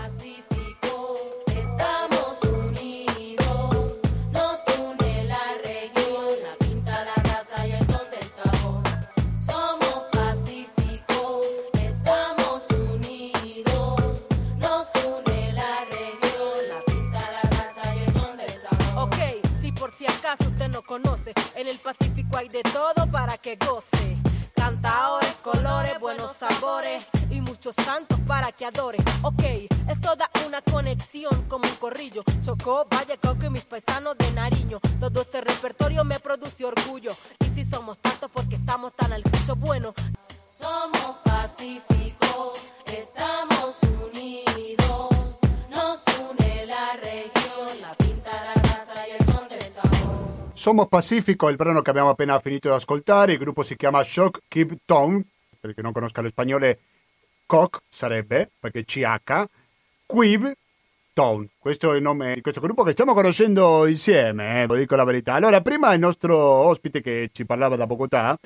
[20.92, 24.18] En el Pacífico hay de todo para que goce.
[24.56, 28.98] Cantadores, colores, buenos sabores y muchos santos para que adore.
[29.22, 29.40] Ok,
[29.88, 32.24] es toda una conexión como un corrillo.
[32.42, 34.80] Chocó, Valle, Coco y mis paisanos de Nariño.
[34.98, 37.12] Todo ese repertorio me produce orgullo.
[37.38, 39.94] Y si somos tantos porque estamos tan al cucho bueno.
[40.48, 41.99] Somos pacíficos,
[50.60, 54.40] Somos Pacifico, il brano che abbiamo appena finito di ascoltare, il gruppo si chiama Shock
[54.46, 55.24] Keep Tone,
[55.58, 56.76] per chi non conosca lo spagnolo
[57.46, 59.44] COC sarebbe, perché CH,
[60.04, 60.52] Quib
[61.14, 64.96] Tone, questo è il nome di questo gruppo che stiamo conoscendo insieme, eh, lo dico
[64.96, 65.32] la verità.
[65.32, 68.38] Allora, prima il nostro ospite che ci parlava da Bogotà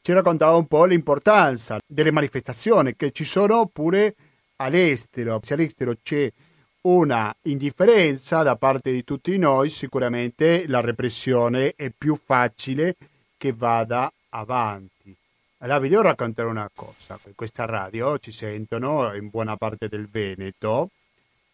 [0.00, 4.14] ci raccontava un po' l'importanza delle manifestazioni che ci sono pure
[4.56, 5.38] all'estero.
[5.42, 6.32] Se all'estero c'è
[6.82, 12.96] una indifferenza da parte di tutti noi, sicuramente la repressione è più facile
[13.36, 15.14] che vada avanti.
[15.58, 20.90] Allora vi devo raccontare una cosa, questa radio ci sentono in buona parte del Veneto.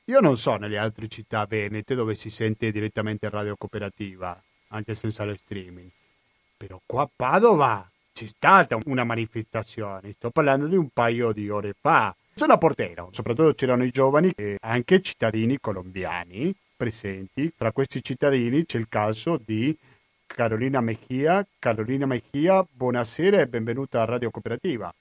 [0.07, 5.25] Io non so nelle altre città venete dove si sente direttamente radio cooperativa, anche senza
[5.25, 5.89] lo streaming.
[6.59, 11.75] Però qua a Padova c'è stata una manifestazione, sto parlando di un paio di ore
[11.81, 12.15] fa.
[12.37, 17.55] Sono a Portero, soprattutto c'erano i giovani e anche cittadini colombiani presenti.
[17.57, 19.77] Tra questi cittadini c'è il caso di
[20.27, 21.47] Carolina Mejia.
[21.61, 24.93] Carolina Mejia, buonasera e benvenuta a Radio Cooperativa.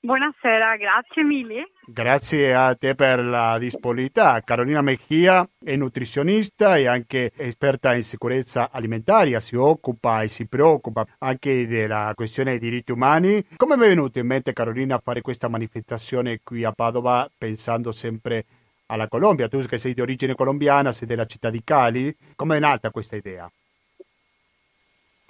[0.00, 1.72] Buonasera, grazie mille.
[1.84, 4.40] Grazie a te per la disponibilità.
[4.42, 11.04] Carolina Mejia è nutrizionista e anche esperta in sicurezza alimentaria, si occupa e si preoccupa
[11.18, 13.44] anche della questione dei diritti umani.
[13.56, 17.90] Come mi è venuto in mente Carolina a fare questa manifestazione qui a Padova pensando
[17.90, 18.44] sempre
[18.86, 19.48] alla Colombia?
[19.48, 23.16] Tu che sei di origine colombiana, sei della città di Cali, come è nata questa
[23.16, 23.50] idea?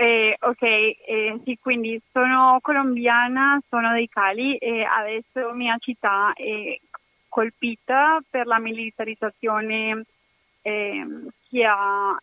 [0.00, 6.78] Eh, ok, eh, sì, quindi sono colombiana, sono dei Cali e adesso mia città è
[7.28, 10.04] colpita per la militarizzazione
[10.62, 12.16] ehm, che, ha,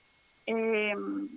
[0.46, 1.28] ehm,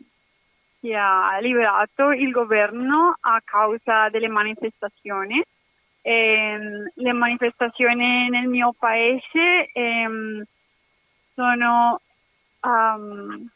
[0.81, 5.43] che ha liberato il governo a causa delle manifestazioni.
[6.03, 10.45] Ehm, le manifestazioni nel mio paese ehm,
[11.35, 12.01] sono...
[12.63, 13.49] um,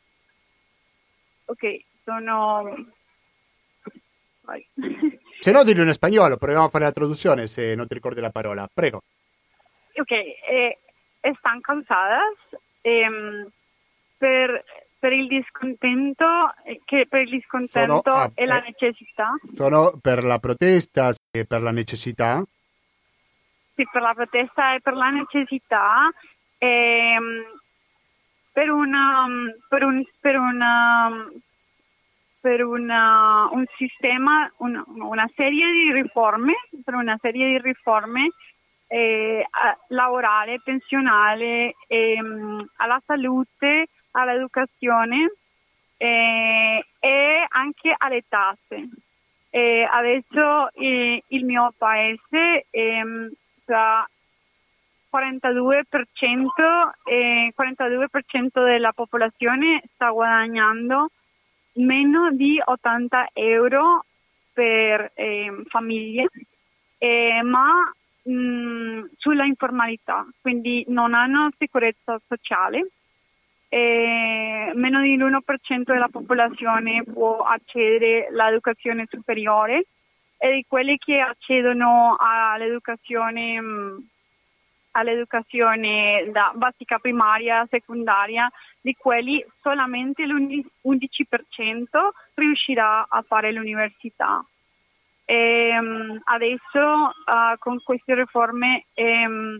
[1.45, 2.75] ok, sono...
[4.43, 4.67] Vai.
[5.41, 8.31] Se no, dillo in spagnolo, proviamo a fare la traduzione se non ti ricordi la
[8.31, 8.69] parola.
[8.73, 9.03] Prego.
[9.95, 10.79] Ok, eh,
[11.21, 12.37] están causadas
[12.83, 13.47] ehm,
[14.19, 14.65] per,
[14.99, 16.25] per il discontento,
[16.65, 18.69] eh, che per il discontento Sono, ah, e la eh.
[18.69, 22.43] necessità, Sono per la protesta e per la necessità.
[23.75, 26.11] sì, per la protesta e per la necessità,
[26.59, 27.61] ehm,
[28.53, 29.27] per una,
[29.69, 31.29] per un, per una,
[32.43, 38.31] per una, un sistema, un- una serie di riforme, per una serie di riforme
[38.89, 45.33] eh, a- lavorale, pensionale, ehm, alla salute, all'educazione
[45.97, 48.89] eh, e anche alle tasse.
[49.51, 53.31] Eh, adesso il mio paese ehm,
[53.65, 54.05] tra
[55.09, 61.11] 42%, eh, 42% della popolazione sta guadagnando
[61.75, 64.05] meno di 80 euro
[64.53, 66.29] per ehm, famiglie,
[66.99, 67.91] eh, ma
[68.23, 72.89] mh, sulla informalità, quindi non hanno sicurezza sociale.
[73.69, 79.87] Eh, meno dell'1% della popolazione può accedere all'educazione superiore
[80.37, 84.07] e di quelli che accedono all'educazione mh,
[84.93, 88.51] all'educazione da basica primaria, secondaria,
[88.83, 91.85] di quelli solamente l'11%
[92.35, 94.45] riuscirà a fare l'università.
[95.25, 99.57] Ehm, adesso ah, con queste riforme è mm,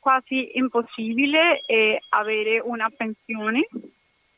[0.00, 3.68] quasi impossibile eh, avere una pensione.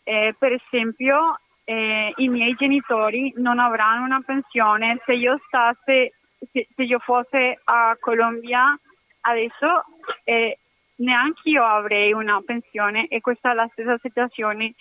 [0.02, 6.14] Eh, per esempio, eh, i miei genitori non avranno una pensione se io stasse,
[6.50, 8.76] se, se io fosse a Colombia
[9.20, 9.84] adesso
[10.24, 10.58] eh,
[10.98, 14.74] neanche io avrei una pensione e questa è la stessa situazione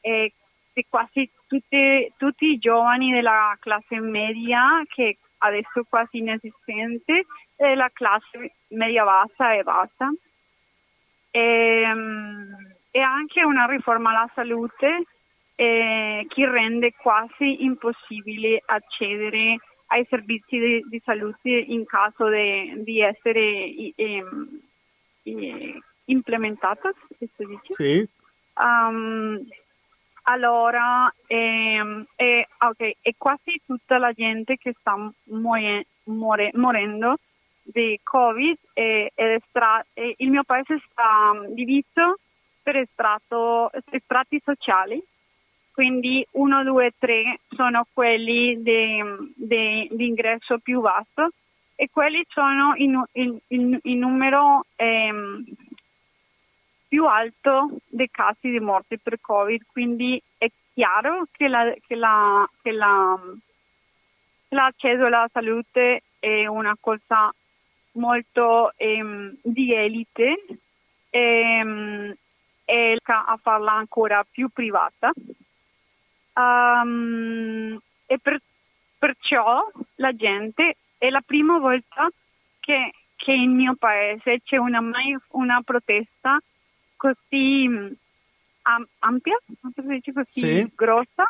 [0.00, 0.32] eh,
[0.72, 7.74] di quasi tutti, tutti i giovani della classe media che adesso è quasi inesistente e
[7.74, 10.12] la classe media bassa e bassa.
[11.30, 15.04] Ehm, E, anche una riforma alla salute
[15.56, 23.40] eh, che rende quasi impossibile accedere ai servizi di, di salute in caso di essere
[23.94, 24.24] eh,
[26.06, 27.74] implementata, se si dice.
[27.74, 28.08] Sì.
[28.54, 29.46] Um,
[30.24, 37.16] allora, ehm, e, ok, e quasi tutta la gente che sta muoie- muore- morendo
[37.62, 42.18] di Covid e, ed estra- e il mio paese sta mm, diviso
[42.62, 45.02] per estratto, estratti sociali,
[45.72, 51.30] quindi 1, 2, 3 sono quelli di ingresso più vasto
[51.74, 55.44] e quelli sono in numero ehm,
[56.88, 62.48] più alto dei casi di morte per Covid, quindi è chiaro che, la, che, la,
[62.60, 63.18] che la,
[64.48, 67.32] l'accesso alla salute è una cosa
[67.92, 70.44] molto ehm, di elite
[71.10, 72.14] ehm,
[72.64, 75.12] e a farla ancora più privata.
[76.34, 78.40] Um, e per,
[78.98, 82.08] perciò la gente è la prima volta
[82.60, 84.80] che, che in mio paese c'è una,
[85.30, 86.40] una protesta
[86.96, 87.68] così
[88.62, 89.36] am, ampia,
[89.74, 90.70] così sì.
[90.76, 91.24] grossa,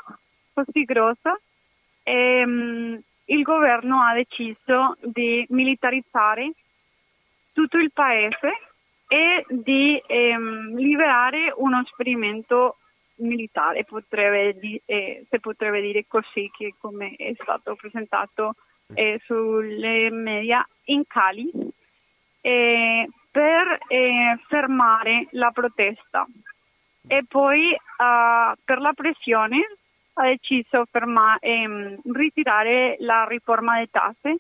[0.53, 1.41] così grossa.
[2.03, 6.53] E, um, il governo ha deciso di militarizzare
[7.55, 8.53] tutto il paese
[9.09, 12.77] e di ehm, liberare uno sperimento
[13.17, 18.57] militare, potrebbe di, eh, se potrebbe dire così, che come è stato presentato
[18.95, 21.51] eh, sulle media in Cali,
[22.41, 26.27] eh, per eh, fermare la protesta.
[27.07, 29.77] E poi uh, per la pressione
[30.15, 34.37] ha deciso ferma, ehm, ritirare la riforma delle tasse,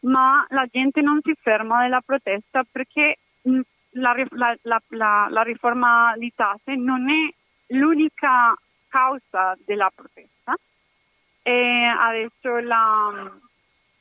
[0.00, 3.60] ma la gente non si ferma della protesta perché mh,
[3.92, 7.32] la, la, la, la, riforma di tasse non è
[7.74, 8.54] l'unica
[8.88, 10.54] causa della protesta.
[11.42, 12.58] E adesso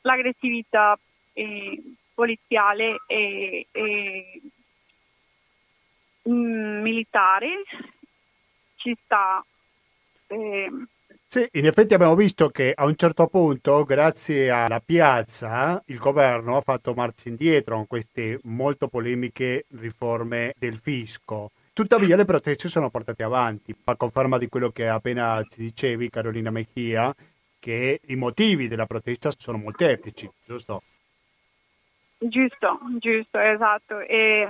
[0.03, 0.97] l'aggressività
[1.33, 1.81] eh,
[2.13, 4.41] poliziale e, e
[6.21, 7.63] mh, militare
[8.77, 9.43] ci sta
[10.27, 10.69] eh,
[11.33, 16.57] sì, in effetti abbiamo visto che a un certo punto, grazie alla piazza, il governo
[16.57, 21.49] ha fatto marcia indietro con queste molto polemiche riforme del fisco.
[21.73, 26.51] Tuttavia le proteste sono portate avanti, a conferma di quello che appena ci dicevi, Carolina
[26.51, 27.11] Mejia,
[27.63, 30.83] che i motivi della protesta sono molteplici, giusto?
[32.17, 33.99] Giusto, giusto, esatto.
[33.99, 34.49] E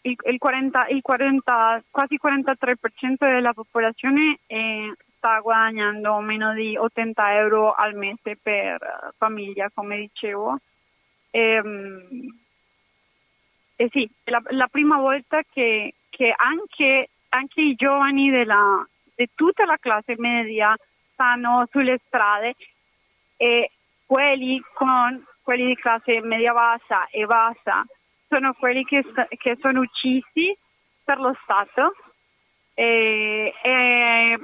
[0.00, 7.34] il, il, 40, il 40, quasi 43% della popolazione è sta guadagnando meno di 80
[7.34, 10.58] euro al mese per eh, famiglia, come dicevo.
[11.30, 12.40] E, ehm,
[13.76, 19.28] e sì, è la, la prima volta che, che anche, anche, i giovani della, di
[19.36, 20.76] tutta la classe media
[21.20, 22.54] stanno sulle strade
[23.36, 23.70] e
[24.06, 27.84] quelli con quelli di classe media bassa e bassa
[28.26, 29.04] sono quelli che,
[29.36, 30.56] che sono uccisi
[31.04, 31.94] per lo Stato
[32.72, 34.40] e, e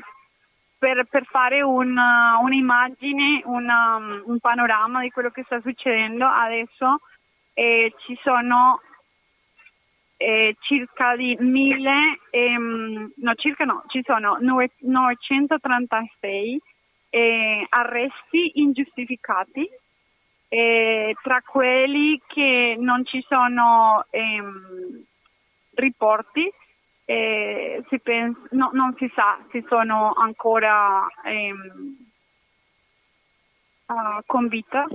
[0.79, 7.01] per, per fare una, un'immagine, una, un panorama di quello che sta succedendo adesso
[7.55, 8.83] eh, ci sono
[10.17, 16.61] eh, circa di mille, ehm, no circa no, ci sono 936
[17.11, 19.69] eh, arresti ingiustificati,
[20.49, 25.05] eh, tra quelli che non ci sono ehm,
[25.75, 26.51] riporti
[27.09, 31.97] eh, si pensa, no, non si sa se sono ancora ehm,
[33.87, 34.87] uh, con vita.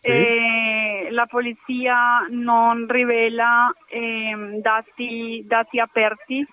[0.00, 0.08] Sì.
[0.08, 6.46] E la polizia non rivela ehm, dati, dati, aperti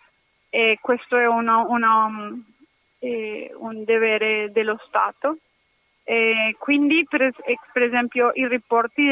[0.49, 2.09] e questo è una, una,
[2.99, 5.37] eh, un dovere dello Stato.
[6.03, 7.31] Eh, quindi, per,
[7.71, 9.03] per, esempio, i riporti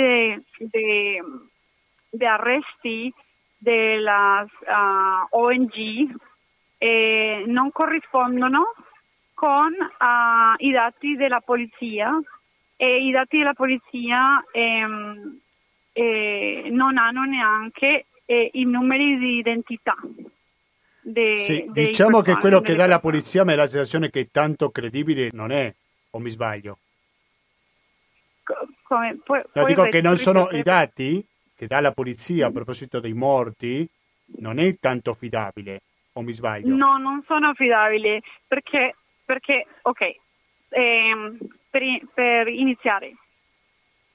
[0.60, 3.14] di arresti
[3.58, 6.16] della uh, ONG
[6.78, 8.74] eh, non corrispondono
[9.34, 12.12] con uh, i dati della polizia
[12.84, 15.40] e i dati della polizia ehm,
[15.94, 19.96] eh, non hanno neanche eh, i numeri di identità.
[21.00, 24.70] De, sì, diciamo che quello che dà la polizia mi ha la sensazione che tanto
[24.70, 25.74] credibile non è,
[26.10, 26.80] o mi sbaglio?
[28.84, 33.00] Come, puoi, no, dico che non sono i dati che dà la polizia a proposito
[33.00, 33.88] dei morti
[34.40, 35.84] non è tanto affidabile,
[36.14, 36.76] o mi sbaglio?
[36.76, 40.16] No, non sono affidabili perché, perché ok,
[40.70, 41.38] ehm,
[41.74, 41.82] per,
[42.14, 43.16] per, iniziare,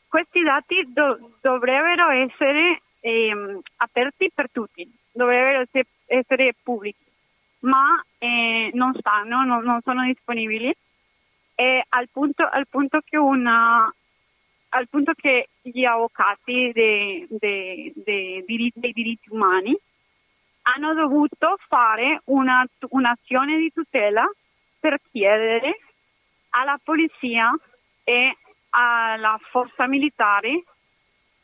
[0.07, 7.05] questi dati do, dovrebbero essere ehm, aperti per tutti, dovrebbero essere, essere pubblici,
[7.61, 10.73] ma eh, non stanno, non, non sono disponibili.
[11.57, 13.93] E al punto, al punto che una
[14.71, 19.75] al punto che gli avvocati dei, dei, dei, diritti, dei diritti umani
[20.75, 24.31] hanno dovuto fare una, un'azione di tutela
[24.79, 25.88] per chiedere
[26.51, 27.51] alla polizia
[28.05, 28.37] e
[28.71, 30.63] alla forza militare.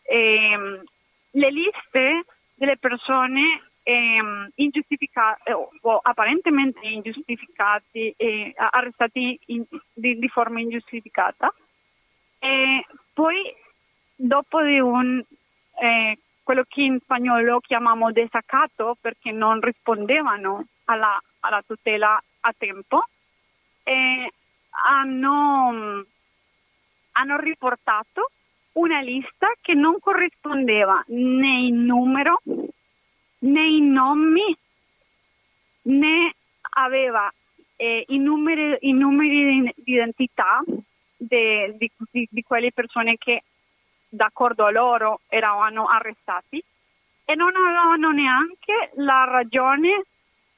[0.02, 0.82] Ehm,
[1.30, 2.24] le liste
[2.54, 11.52] delle persone ehm, ingiustificate o, o apparentemente ingiustificati e arrestati in- di, di forma ingiustificata.
[12.38, 13.54] E poi
[14.16, 15.22] dopo di un
[15.80, 23.04] eh, quello che in spagnolo chiamiamo desacato perché non rispondevano alla, alla tutela a tempo
[23.82, 24.30] e
[24.82, 26.04] hanno,
[27.12, 28.30] hanno riportato
[28.72, 32.40] una lista che non corrispondeva né in numero
[33.38, 34.56] né in nomi
[35.82, 36.34] né
[36.76, 37.32] aveva
[37.76, 40.62] eh, i, numeri, i numeri di identità
[41.16, 43.42] de- di, di, di quelle persone che
[44.08, 46.62] d'accordo a loro erano arrestati
[47.24, 50.04] e non avevano neanche la ragione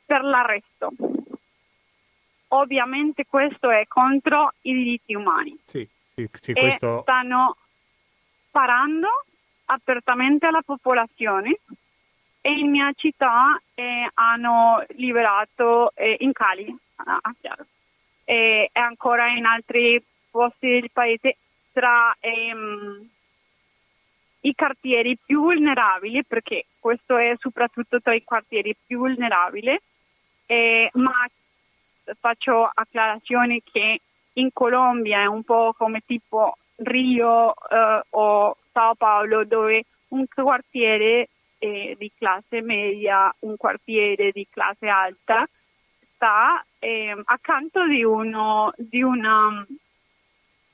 [0.05, 0.93] per l'arresto.
[2.49, 5.57] Ovviamente questo è contro i diritti umani.
[5.65, 7.01] Sì, sì, sì, e questo...
[7.03, 7.57] stanno
[8.49, 9.09] sparando
[9.67, 11.59] apertamente alla popolazione
[12.41, 17.67] e in mia città eh, hanno liberato eh, in Cali, a a Chiaro,
[18.25, 21.37] e, e ancora in altri posti del paese
[21.73, 23.09] tra ehm,
[24.41, 29.77] i quartieri più vulnerabili, perché questo è soprattutto tra i quartieri più vulnerabili,
[30.47, 31.29] eh, ma
[32.21, 34.01] faccio acclarazione che
[34.35, 41.29] in Colombia è un po' come tipo Rio eh, o Sao Paolo dove un quartiere
[41.59, 45.49] eh, di classe media, un quartiere di classe alta
[46.15, 49.67] sta ehm, accanto di uno di una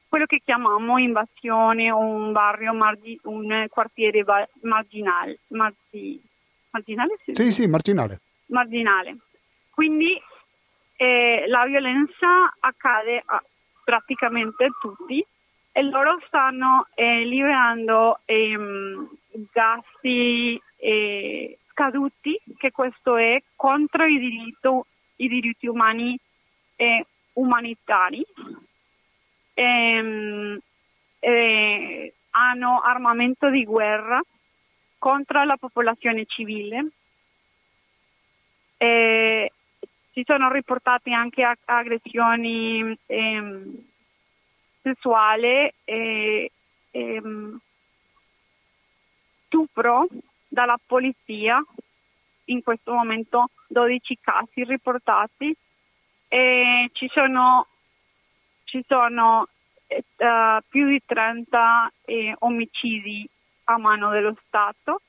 [0.09, 6.21] quello che chiamiamo invasione o un barrio margi- un quartiere va- marginale margi-
[6.71, 7.35] marginale sì?
[7.35, 8.21] Sì, sì, marginale.
[8.47, 9.17] marginale.
[9.71, 10.21] Quindi
[11.03, 13.43] eh, la violenza accade a
[13.83, 15.25] praticamente tutti
[15.73, 19.09] e loro stanno eh, liberando ehm,
[19.51, 24.87] gas eh, scaduti, che questo è contro i, diritto-
[25.17, 26.17] i diritti umani
[26.77, 28.25] e umanitari.
[29.55, 30.57] Ehm,
[31.19, 34.21] eh, hanno armamento di guerra
[34.99, 36.87] contro la popolazione civile.
[38.77, 39.51] Eh,
[40.13, 43.85] ci sono riportate anche ag- aggressioni ehm,
[44.83, 46.51] sessuali e
[46.91, 47.59] ehm,
[49.47, 50.07] stupro
[50.49, 51.63] dalla polizia,
[52.47, 55.55] in questo momento 12 casi riportati
[56.29, 57.67] e ci sono,
[58.65, 59.49] ci sono
[59.87, 60.03] eh,
[60.69, 63.27] più di 30 eh, omicidi
[63.65, 65.01] a mano dello Stato,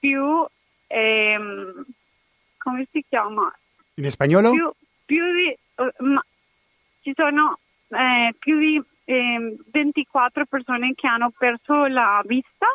[0.00, 0.44] più,
[0.88, 1.84] ehm,
[2.58, 3.52] come si chiama?
[3.96, 4.50] In spagnolo?
[4.50, 4.72] più,
[5.04, 6.24] più di eh, ma
[7.02, 12.66] ci sono eh, più di eh, 24 persone che hanno perso la vista,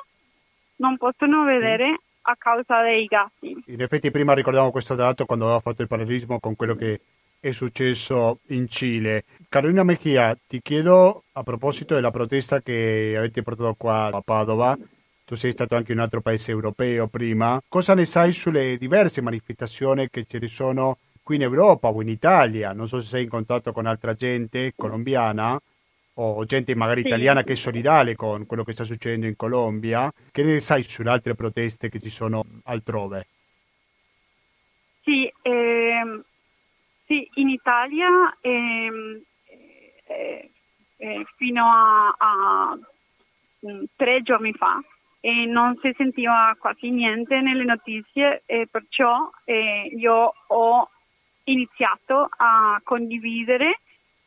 [0.78, 3.64] non possono vedere a causa dei gatti.
[3.68, 7.02] In effetti prima ricordavo questo dato quando aveva fatto il parallelismo con quello che
[7.40, 9.24] è successo in Cile.
[9.48, 14.78] Carolina Mejia, ti chiedo a proposito della protesta che avete portato qua a Padova,
[15.26, 19.22] tu sei stato anche in un altro paese europeo prima, cosa ne sai sulle diverse
[19.22, 20.98] manifestazioni che ne sono
[21.30, 22.74] qui in Europa o in Italia?
[22.74, 25.62] Non so se sei in contatto con altra gente colombiana
[26.16, 27.08] o gente magari Sì.
[27.08, 30.12] italiana che è solidale con quello che sta succedendo in Colombia.
[30.32, 33.28] Che ne sai sulle altre proteste che ci sono altrove?
[35.04, 36.24] Sì, ehm,
[37.06, 39.22] sì, in Italia ehm,
[40.08, 40.50] eh,
[40.98, 42.80] eh, fino a, a,
[43.68, 44.82] mm, tre giorni fa
[45.20, 50.90] e non si sentiva quasi niente nelle notizie e perciò eh, io ho
[51.52, 53.80] iniziato a condividere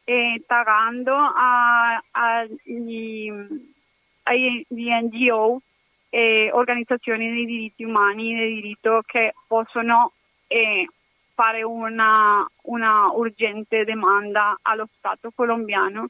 [0.05, 0.43] e
[2.11, 3.31] agli,
[4.23, 5.61] agli NGO
[6.11, 10.13] e organizzazioni dei diritti umani e del diritto che possono
[10.47, 10.87] eh,
[11.35, 16.09] fare una, una urgente domanda allo Stato colombiano.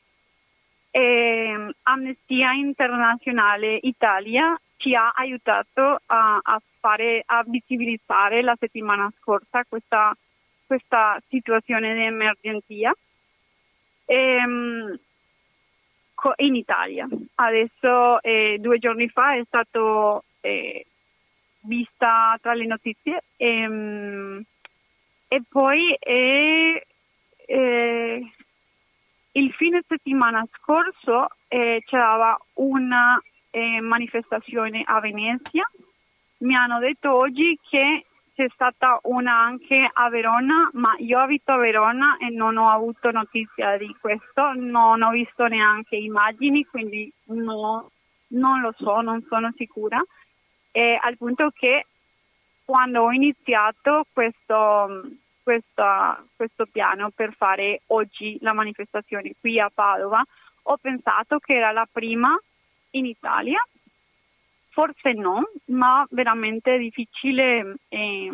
[0.91, 9.65] E, Amnestia Internazionale Italia ci ha aiutato a, a fare, a visibilizzare la settimana scorsa
[9.69, 10.15] questa,
[10.73, 12.97] questa situazione di emergenza
[14.07, 14.99] ehm,
[16.37, 17.07] in Italia.
[17.35, 20.87] Adesso eh, due giorni fa è stato eh,
[21.65, 24.43] vista tra le notizie ehm,
[25.29, 26.87] e poi eh,
[29.33, 35.69] il fine settimana scorso eh, c'era una eh, manifestazione a Venezia.
[36.39, 38.07] Mi hanno detto oggi che
[38.43, 43.13] c'è stata una anche a Verona, ma io abito a Verona e non ho avuto
[43.13, 47.91] notizia di questo, non ho visto neanche immagini, quindi no-
[48.29, 50.03] non lo so, non sono sicura,
[50.73, 51.87] eh, al punto che
[52.65, 55.03] quando ho iniziato questo,
[55.41, 55.85] questo,
[56.35, 60.21] questo piano per fare oggi la manifestazione qui a Padova,
[60.63, 62.37] ho pensato che era la prima
[62.91, 63.65] in Italia,
[64.73, 68.31] forse no, ma veramente difficile eh,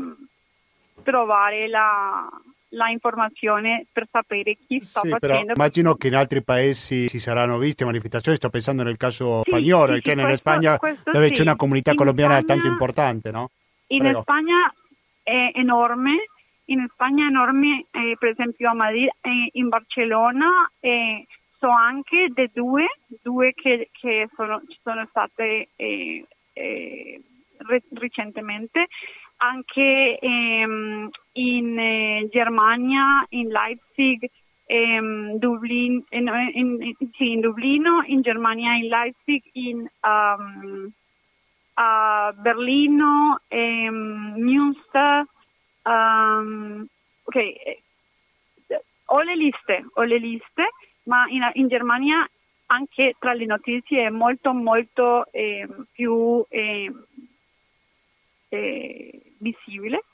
[1.02, 2.28] trovare la,
[2.70, 5.52] la informazione per sapere chi sta Sì, facendo.
[5.54, 9.94] immagino che in altri paesi si saranno viste manifestazioni, sto pensando nel caso Sì, spagnolo,
[9.94, 13.30] sì, cioè nella questo- Spagna questo dove c'è una comunità In colombiana Spagna- tanto importante,
[13.30, 13.50] no?
[13.88, 14.20] In Prego.
[14.22, 14.72] Spagna
[15.22, 16.28] è enorme,
[16.66, 21.26] in Spagna è enorme, eh, per esempio a Madrid e in Barcellona e
[21.58, 22.86] so anche di due,
[23.22, 27.22] due che, che sono, ci sono state eh, eh,
[27.58, 28.86] re- recentemente,
[29.38, 34.28] anche ehm, in eh, Germania, in Leipzig,
[34.66, 40.92] ehm, Dublin, in, in- in- sì, in Dublino, in Germania, in Leipzig, in um,
[41.74, 45.24] a Berlino, ehm, Münster,
[45.84, 46.86] ehm,
[47.24, 47.82] ok, eh,
[49.10, 50.68] ho le liste, ho le liste,
[51.08, 52.28] ma in, in Germania
[52.66, 57.04] anche tra le notizie è molto molto ehm, più ehm,
[58.50, 60.04] eh, visibile.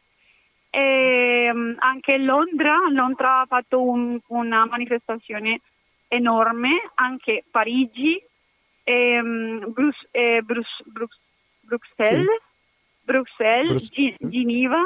[0.71, 5.61] Ehm, anche Londra, Londra ha fatto un- una manifestazione
[6.09, 8.23] enorme, anche Parigi,
[8.85, 11.19] ehm, Brus- eh, Brus- Brux-
[11.61, 12.41] Bruxelles,
[13.03, 14.83] Bruxelles, Brus- Gi- Ginevra.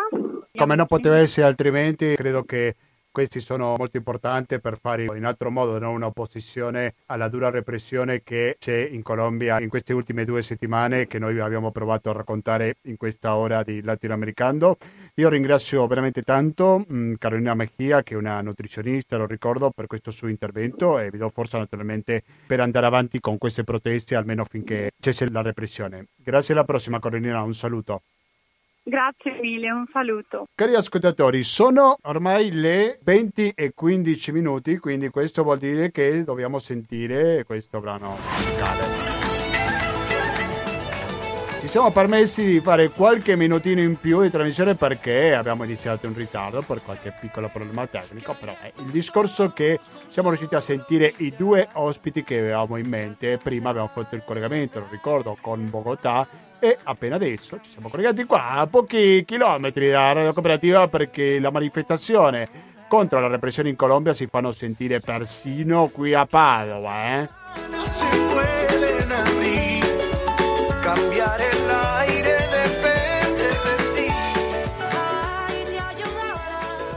[0.54, 2.74] Come non poteva essere altrimenti, credo che
[3.10, 5.90] questi sono molto importanti per fare in altro modo no?
[5.90, 11.38] un'opposizione alla dura repressione che c'è in Colombia in queste ultime due settimane che noi
[11.40, 14.76] abbiamo provato a raccontare in questa ora di Latinoamericano.
[15.14, 20.10] Io ringrazio veramente tanto mh, Carolina Mejia che è una nutrizionista, lo ricordo, per questo
[20.10, 24.92] suo intervento e vi do forza naturalmente per andare avanti con queste proteste almeno finché
[25.00, 26.06] cesse la repressione.
[26.16, 28.02] Grazie alla prossima Carolina, un saluto.
[28.88, 30.46] Grazie mille, un saluto.
[30.54, 36.58] Cari ascoltatori, sono ormai le 20 e 15 minuti, quindi questo vuol dire che dobbiamo
[36.58, 39.16] sentire questo brano musicale.
[41.60, 46.14] Ci siamo permessi di fare qualche minutino in più di trasmissione perché abbiamo iniziato in
[46.14, 51.12] ritardo per qualche piccolo problema tecnico, però è il discorso che siamo riusciti a sentire
[51.18, 53.36] i due ospiti che avevamo in mente.
[53.36, 58.24] Prima abbiamo fatto il collegamento, lo ricordo, con Bogotà e appena adesso ci siamo collegati
[58.24, 62.48] qua a pochi chilometri dalla radio cooperativa perché la manifestazione
[62.88, 67.28] contro la repressione in Colombia si fanno sentire persino qui a Padova, eh?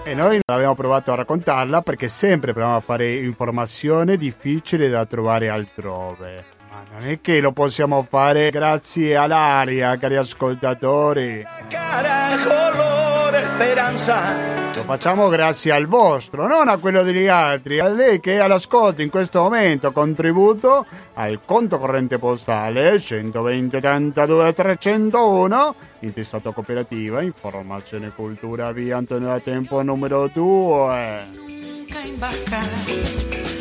[0.03, 5.47] E noi abbiamo provato a raccontarla perché sempre proviamo a fare informazione difficile da trovare
[5.47, 6.60] altrove.
[6.89, 11.45] Ma non è che lo possiamo fare grazie all'aria, cari ascoltatori.
[11.69, 14.59] Cara, color, esperanza.
[14.73, 19.01] Lo facciamo grazie al vostro, non a quello degli altri, a lei che è all'ascolto
[19.03, 28.11] in questo momento, contributo al conto corrente postale 120 82 301, intestato cooperativa, informazione e
[28.15, 31.25] cultura via Antonio da Tempo numero 2.
[31.45, 33.60] Nunca embarcar.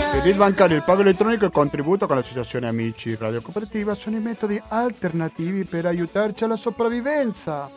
[0.00, 4.16] A Il bancario, il pago elettronico e il contributo con l'associazione Amici Radio Cooperativa sono
[4.16, 7.70] i metodi alternativi per aiutarci alla sopravvivenza.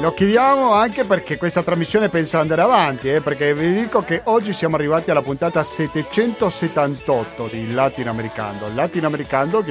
[0.00, 4.52] Lo chiediamo anche perché questa trasmissione pensa andare avanti, eh, perché vi dico che oggi
[4.52, 8.68] siamo arrivati alla puntata 778 di Latinoamericano.
[8.74, 9.62] Latinoamericano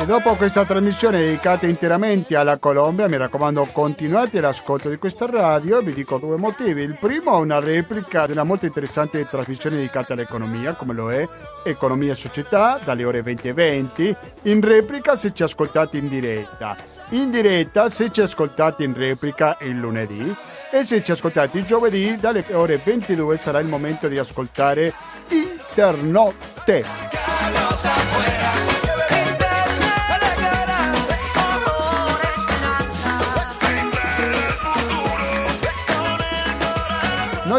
[0.00, 5.80] E dopo questa trasmissione dedicata interamente alla Colombia, mi raccomando continuate l'ascolto di questa radio,
[5.80, 6.82] vi dico due motivi.
[6.82, 11.28] Il primo è una replica di una molto interessante trasmissione dedicata all'economia, come lo è
[11.64, 16.97] Economia e Società, dalle ore 20 e 20, in replica se ci ascoltate in diretta.
[17.10, 20.34] In diretta se ci ascoltate in replica il lunedì
[20.70, 24.92] e se ci ascoltate il giovedì dalle ore 22 sarà il momento di ascoltare
[25.30, 27.17] Internotte.